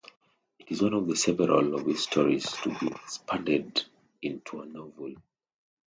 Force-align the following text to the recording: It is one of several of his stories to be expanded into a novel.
It 0.57 0.71
is 0.71 0.81
one 0.81 0.95
of 0.95 1.15
several 1.19 1.75
of 1.75 1.85
his 1.85 2.01
stories 2.05 2.51
to 2.63 2.69
be 2.79 2.87
expanded 2.87 3.83
into 4.23 4.61
a 4.61 4.65
novel. 4.65 5.13